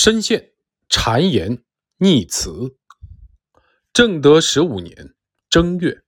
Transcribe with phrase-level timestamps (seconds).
[0.00, 0.52] 深陷
[0.88, 1.64] 谗言
[1.96, 2.76] 逆词。
[3.92, 5.16] 正德十五年
[5.50, 6.04] 正月，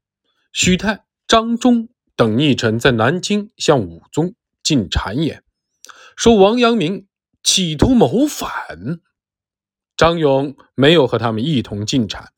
[0.53, 5.43] 许泰、张忠等逆臣在南京向武宗进谗言，
[6.17, 7.09] 说王阳明
[7.43, 9.01] 企图谋反。
[9.97, 12.29] 张勇没有和他们一同进谗。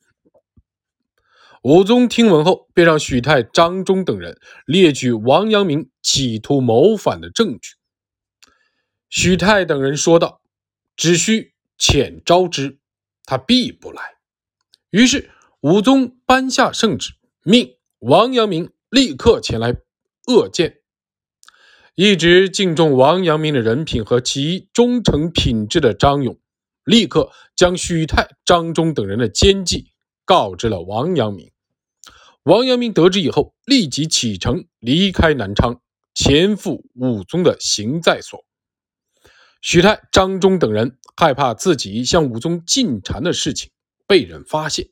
[1.63, 7.75] 武宗听闻后，便让许泰、张忠等人列举王阳明企图谋反的证据。
[9.11, 10.41] 许泰等人说道。
[10.97, 12.79] 只需遣招之，
[13.25, 14.03] 他必不来。
[14.91, 19.75] 于是武宗颁下圣旨，命王阳明立刻前来
[20.27, 20.81] 谒见。
[21.95, 26.39] 一直敬重王阳明的人品和其忠诚品质的张勇，
[26.85, 29.93] 立刻将许泰、张忠等人的奸计
[30.25, 31.51] 告知了王阳明。
[32.45, 35.81] 王阳明得知以后，立即启程离开南昌，
[36.15, 38.45] 前赴武宗的行在所。
[39.63, 43.71] 许泰、张忠等人害怕自己向武宗进谗的事情
[44.09, 44.89] 被人发现，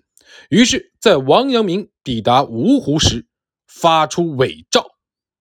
[0.48, 3.26] 于是，在王阳明抵达芜湖时，
[3.66, 4.92] 发出伪诏，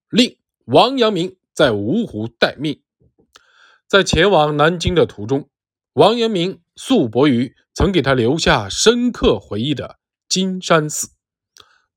[0.09, 2.81] 令王阳明在芜湖待命。
[3.88, 5.47] 在前往南京的途中，
[5.93, 11.09] 王阳明宿泊于曾给他留下深刻回忆的金山寺，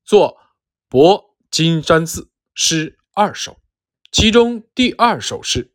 [0.05, 0.37] 作
[0.87, 2.21] 《泊金山寺》
[2.53, 3.57] 诗二首，
[4.11, 5.72] 其中第二首是。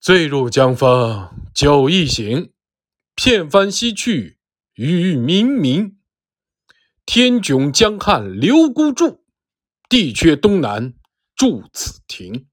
[0.00, 2.52] 醉入江风酒一醒，
[3.16, 4.38] 片帆西去
[4.74, 5.96] 雨冥冥。
[7.04, 9.24] 天迥江汉留孤注，
[9.88, 10.94] 地缺东南
[11.34, 12.46] 住此亭。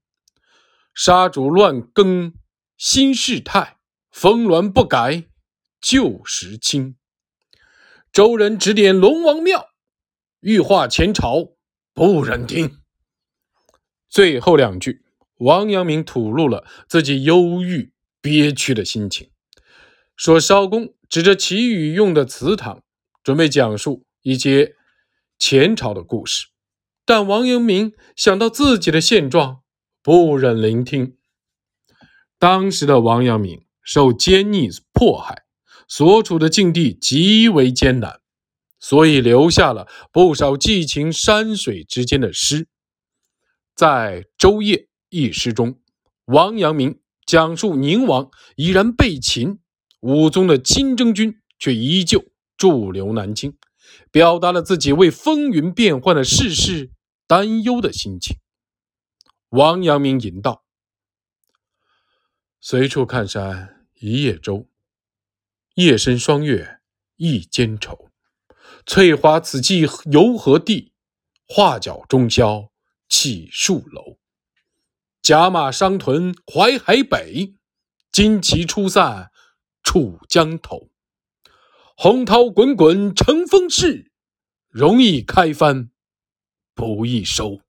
[0.92, 2.34] 沙主乱更
[2.76, 3.78] 新世态，
[4.10, 5.28] 峰峦不改
[5.80, 6.96] 旧时清。
[8.10, 9.68] 周人指点龙王庙，
[10.40, 11.52] 欲化前朝
[11.94, 12.80] 不忍听。
[14.08, 15.05] 最后两句。
[15.38, 19.30] 王阳明吐露了自己忧郁憋屈的心情，
[20.16, 22.82] 说：“烧公指着祈雨用的祠堂，
[23.22, 24.74] 准备讲述一些
[25.38, 26.46] 前朝的故事，
[27.04, 29.60] 但王阳明想到自己的现状，
[30.02, 31.16] 不忍聆听。
[32.38, 35.44] 当时的王阳明受奸逆迫害，
[35.86, 38.20] 所处的境地极为艰难，
[38.80, 42.66] 所以留下了不少寄情山水之间的诗，
[43.74, 44.85] 在周夜。
[45.08, 45.80] 一诗中，
[46.24, 49.60] 王阳明讲述宁王已然被擒，
[50.00, 52.24] 武宗的亲征军却依旧
[52.56, 53.56] 驻留南京，
[54.10, 56.90] 表达了自己为风云变幻的世事
[57.26, 58.38] 担忧的心情。
[59.50, 60.64] 王阳明吟道
[62.60, 64.68] ：“随处看山一叶舟，
[65.76, 66.80] 夜深霜月
[67.16, 68.10] 一间愁。
[68.84, 70.92] 翠华此际游何地？
[71.46, 72.72] 画角中宵
[73.08, 74.15] 起树楼。”
[75.26, 77.56] 甲马伤屯淮海北，
[78.12, 79.32] 旌旗初散
[79.82, 80.88] 楚江头。
[81.96, 84.12] 洪涛滚滚乘风势，
[84.68, 85.90] 容易开帆
[86.76, 87.60] 不易收。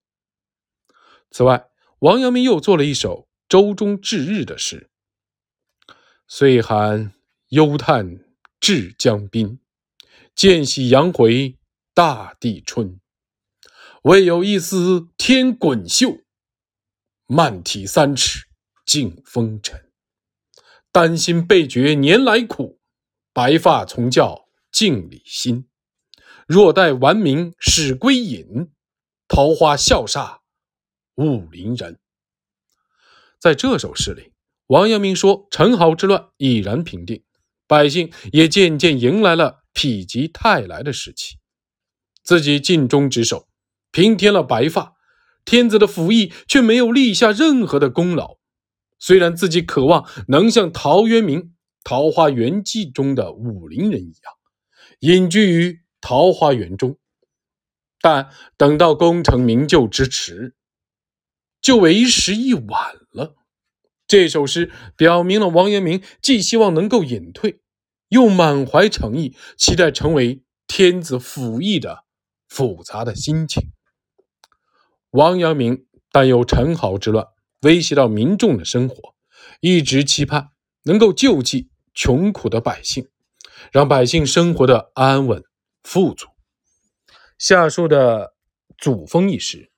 [1.31, 1.65] 此外，
[2.01, 4.91] 王阳明又作了一首舟中至日的诗：
[6.27, 7.15] 岁寒
[7.47, 8.19] 忧叹
[8.59, 9.59] 至江滨，
[10.35, 11.57] 渐喜阳回
[11.95, 12.99] 大地春。
[14.03, 16.19] 未有一丝天滚秀。
[17.27, 18.47] 漫体三尺
[18.85, 19.91] 尽风尘，
[20.93, 22.79] 丹心被绝年来苦，
[23.33, 25.67] 白发从教镜里新。
[26.47, 28.71] 若待完名始归隐，
[29.27, 30.39] 桃花笑煞
[31.15, 31.99] 武陵人。
[33.37, 34.31] 在这首诗里，
[34.67, 37.25] 王阳明说陈豪之乱已然平定，
[37.67, 41.37] 百姓也渐渐迎来了否极泰来的时期。
[42.23, 43.49] 自己尽忠职守，
[43.91, 44.96] 平添了白发。
[45.47, 48.37] 天子的府邑却没有立下任何的功劳，
[48.99, 51.41] 虽然自己渴望能像陶渊明
[51.85, 54.33] 《桃花源记》中的武陵人一样，
[54.99, 56.97] 隐居于桃花源中，
[58.01, 60.53] 但等到功成名就之时，
[61.61, 63.37] 就为时已晚了。
[64.05, 67.61] 这首诗表明了王阳明既希望能够隐退，
[68.09, 72.03] 又满怀诚意，期待成为天子府邑的
[72.49, 73.71] 复杂的心情。
[75.11, 77.25] 王阳明担忧陈豪之乱
[77.61, 79.15] 威胁到民众的生活，
[79.61, 80.49] 一直期盼
[80.83, 83.07] 能够救济穷苦的百姓，
[83.71, 85.43] 让百姓生活的安稳
[85.83, 86.27] 富足。
[87.37, 88.25] 下述的
[88.77, 89.71] 《祖风》一诗，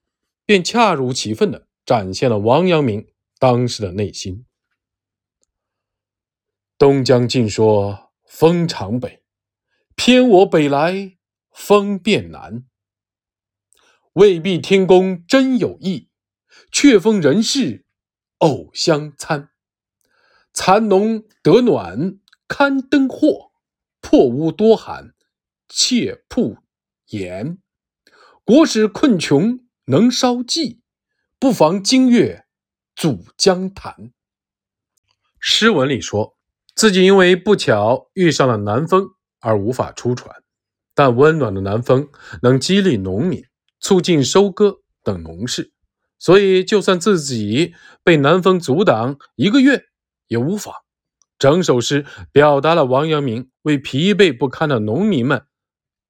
[0.46, 4.46] 便恰如其分地展现了王阳明当时的内心。
[6.78, 9.24] 东江尽说风长北，
[9.96, 11.18] 偏我北来
[11.52, 12.64] 风变南。
[14.14, 16.10] 未必天公真有意，
[16.72, 17.86] 却封人事
[18.40, 19.50] 偶相参。
[20.54, 22.18] 蚕农得暖，
[22.48, 23.52] 堪登霍；
[24.02, 25.14] 破屋多寒，
[25.68, 26.58] 切铺
[27.10, 27.60] 檐。
[28.44, 30.82] 国使困穷，能烧稷，
[31.38, 32.46] 不妨今月
[32.96, 34.12] 阻江潭。
[35.40, 36.36] 诗文里说
[36.74, 40.44] 自己因为不巧遇上了南风而无法出船，
[40.96, 42.10] 但温暖的南风
[42.42, 43.46] 能激励农民，
[43.80, 45.72] 促进收割等农事，
[46.18, 47.74] 所以就算自己
[48.04, 49.86] 被南风阻挡一个月
[50.28, 50.74] 也无妨。
[51.38, 55.46] 整首诗表达了王阳明为疲惫不堪的农民们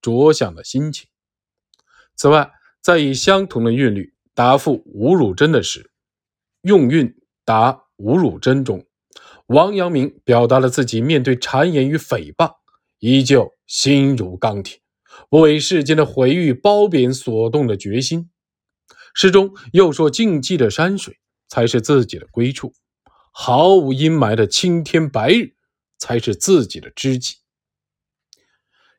[0.02, 1.08] 着想的心情。
[2.16, 2.52] 此外，
[2.82, 5.92] 再以相同的韵律答复吴汝贞的诗，
[6.62, 8.86] 用韵答吴汝贞中。
[9.46, 12.56] 王阳明表达了自己面对谗言与诽谤，
[13.00, 14.82] 依旧心如钢铁，
[15.30, 18.30] 不为世间的毁誉褒贬所动的决心。
[19.14, 21.18] 诗中又说：“静寂的山水
[21.48, 22.74] 才是自己的归处，
[23.34, 25.56] 毫无阴霾的青天白日
[25.98, 27.38] 才是自己的知己。”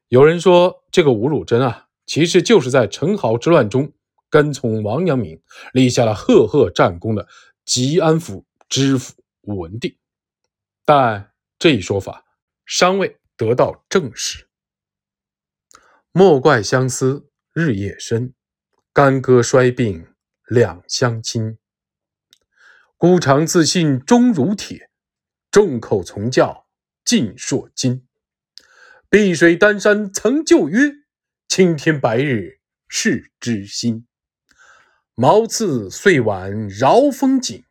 [0.08, 3.92] 有人说，这个吴汝贞啊，其实就是在陈豪之乱中
[4.28, 5.40] 跟从王阳明，
[5.72, 7.28] 立下了赫赫战功的
[7.64, 9.96] 吉安府知府武文定。
[10.84, 12.24] 但这一说法
[12.66, 14.49] 尚未得到证实。
[16.12, 18.34] 莫怪相思日夜深，
[18.92, 20.08] 干戈衰病
[20.48, 21.56] 两相亲。
[22.96, 24.90] 孤常自信终如铁，
[25.52, 26.66] 众口从教
[27.04, 28.08] 尽烁金。
[29.08, 30.90] 碧水丹山曾旧约，
[31.46, 32.58] 青天白日
[32.88, 34.08] 是知心。
[35.14, 37.64] 毛刺岁晚饶风景，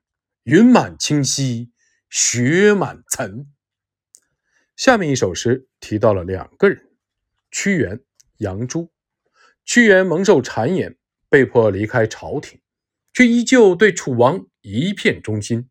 [0.43, 1.73] 云满清溪。
[2.09, 3.51] 雪满层。
[4.75, 6.89] 下面一首诗提到了两个人：
[7.51, 8.03] 屈原、
[8.39, 8.91] 杨朱。
[9.63, 10.97] 屈原蒙受谗言，
[11.29, 12.59] 被迫离开朝廷，
[13.13, 15.69] 却依旧对楚王一片忠心。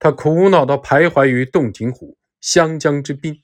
[0.00, 3.42] 他苦恼地徘徊于洞庭湖、湘江之滨，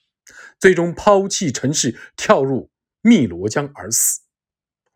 [0.59, 2.71] 最终抛弃尘世，跳入
[3.03, 4.23] 汨罗江而死。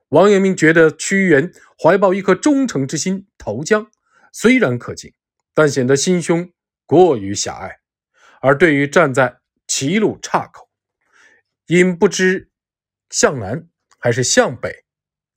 [0.08, 1.52] 王阳明觉得屈原
[1.82, 3.90] 怀抱一颗忠诚之心投江，
[4.32, 5.12] 虽然可敬，
[5.54, 6.50] 但显得心胸。
[6.88, 7.80] 过于狭隘，
[8.40, 10.70] 而对于站在歧路岔口，
[11.66, 12.48] 因不知
[13.10, 13.68] 向南
[13.98, 14.84] 还是向北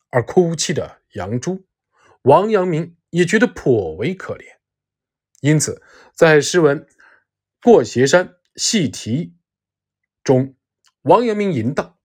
[0.10, 1.66] 而哭泣的杨朱，
[2.24, 4.58] 王阳明也觉得颇为可怜。
[5.42, 5.82] 因此，
[6.14, 6.82] 在诗文
[7.62, 9.26] 《过斜山细题》
[10.24, 10.56] 中，
[11.04, 12.00] 王阳明吟道：“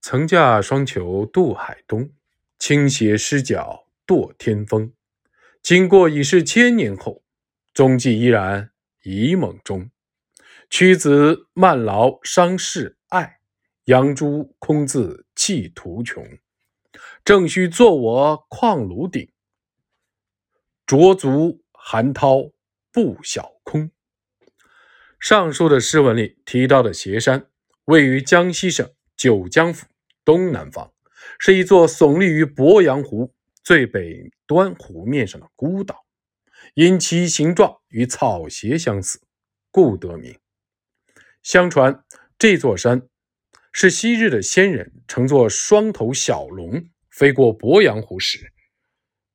[0.00, 2.10] 曾驾双裘渡海东，
[2.58, 4.92] 倾斜失脚堕天风。
[5.62, 7.22] 经过已是千年后。”
[7.74, 8.70] 踪迹依然
[9.02, 9.90] 遗梦中，
[10.68, 13.38] 屈子慢劳伤世爱，
[13.84, 16.24] 杨朱空自弃途穷。
[17.24, 19.32] 正须作我旷庐顶，
[20.86, 22.52] 濯足寒涛
[22.92, 23.90] 不晓空。
[25.18, 27.48] 上述的诗文里提到的斜山，
[27.86, 29.86] 位于江西省九江府
[30.24, 30.92] 东南方，
[31.38, 33.32] 是一座耸立于鄱阳湖
[33.64, 36.04] 最北端湖面上的孤岛。
[36.74, 39.20] 因其形状与草鞋相似，
[39.70, 40.38] 故得名。
[41.42, 42.04] 相传
[42.38, 43.08] 这座山
[43.72, 48.52] 是昔日的仙人乘坐双头小龙飞过鄱阳湖时，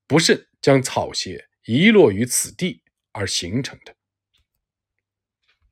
[0.07, 3.96] 不慎将草鞋遗落于此地而形成的。